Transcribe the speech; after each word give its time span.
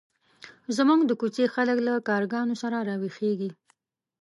زموږ 0.77 0.99
د 1.05 1.11
کوڅې 1.21 1.45
خلک 1.55 1.77
له 1.87 1.93
کارګانو 2.09 2.55
سره 2.61 2.77
راویښېږي. 2.87 3.51